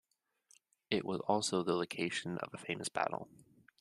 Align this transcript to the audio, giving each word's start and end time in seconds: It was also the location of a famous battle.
It 0.89 1.05
was 1.05 1.19
also 1.27 1.61
the 1.61 1.75
location 1.75 2.39
of 2.39 2.51
a 2.55 2.57
famous 2.57 2.89
battle. 2.89 3.29